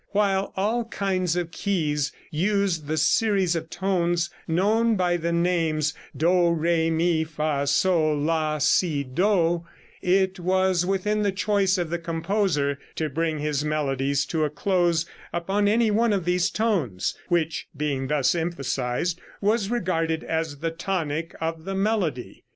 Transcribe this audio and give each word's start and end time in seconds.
While 0.13 0.51
all 0.57 0.85
kinds 0.85 1.35
of 1.35 1.51
keys 1.51 2.11
used 2.31 2.87
the 2.87 2.97
series 2.97 3.55
of 3.55 3.69
tones 3.69 4.31
known 4.47 4.95
by 4.95 5.15
the 5.15 5.31
names 5.31 5.93
do, 6.17 6.49
re, 6.49 6.89
mi, 6.89 7.23
fa, 7.23 7.67
so, 7.67 8.11
la, 8.11 8.57
si, 8.57 9.03
do, 9.03 9.67
it 10.01 10.39
was 10.39 10.87
within 10.87 11.21
the 11.21 11.31
choice 11.31 11.77
of 11.77 11.91
the 11.91 11.99
composer 11.99 12.79
to 12.95 13.09
bring 13.09 13.37
his 13.37 13.63
melodies 13.63 14.25
to 14.25 14.43
a 14.43 14.49
close 14.49 15.05
upon 15.31 15.67
any 15.67 15.91
one 15.91 16.13
of 16.13 16.25
these 16.25 16.49
tones, 16.49 17.13
which, 17.29 17.67
being 17.77 18.07
thus 18.07 18.33
emphasized, 18.33 19.21
was 19.39 19.69
regarded 19.69 20.23
as 20.23 20.61
the 20.61 20.71
tonic 20.71 21.35
of 21.39 21.63
the 21.63 21.75
melody. 21.75 22.43